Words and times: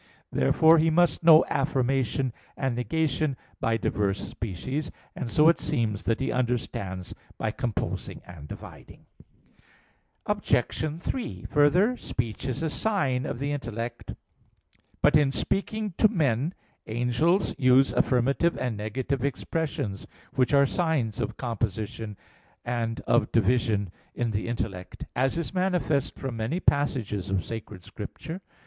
2). 0.33 0.39
Therefore 0.39 0.79
he 0.79 0.89
must 0.89 1.21
know 1.23 1.45
affirmation 1.47 2.33
and 2.57 2.75
negation 2.75 3.37
by 3.59 3.77
diverse 3.77 4.19
species. 4.29 4.89
And 5.15 5.29
so 5.29 5.47
it 5.47 5.59
seems 5.59 6.01
that 6.05 6.19
he 6.19 6.31
understands 6.31 7.13
by 7.37 7.51
composing 7.51 8.19
and 8.25 8.47
dividing. 8.47 9.05
Obj. 10.25 10.99
3: 11.03 11.45
Further, 11.51 11.95
speech 11.97 12.47
is 12.47 12.63
a 12.63 12.69
sign 12.71 13.27
of 13.27 13.37
the 13.37 13.51
intellect. 13.51 14.15
But 15.03 15.15
in 15.17 15.31
speaking 15.31 15.93
to 15.99 16.07
men, 16.07 16.55
angels 16.87 17.53
use 17.59 17.93
affirmative 17.93 18.57
and 18.57 18.75
negative 18.75 19.23
expressions, 19.23 20.07
which 20.33 20.51
are 20.51 20.65
signs 20.65 21.21
of 21.21 21.37
composition 21.37 22.17
and 22.65 23.01
of 23.01 23.31
division 23.31 23.91
in 24.15 24.31
the 24.31 24.47
intellect; 24.47 25.05
as 25.15 25.37
is 25.37 25.53
manifest 25.53 26.15
from 26.17 26.37
many 26.37 26.59
passages 26.59 27.29
of 27.29 27.45
Sacred 27.45 27.83
Scripture. 27.83 28.41